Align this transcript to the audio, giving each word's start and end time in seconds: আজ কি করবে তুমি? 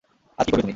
আজ 0.39 0.45
কি 0.45 0.51
করবে 0.51 0.61
তুমি? 0.61 0.69